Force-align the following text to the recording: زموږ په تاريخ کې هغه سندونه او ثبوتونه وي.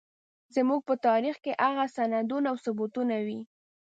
زموږ 0.55 0.81
په 0.87 0.93
تاريخ 1.07 1.35
کې 1.43 1.51
هغه 1.63 1.85
سندونه 1.95 2.47
او 2.51 2.57
ثبوتونه 2.65 3.15
وي. 3.25 3.39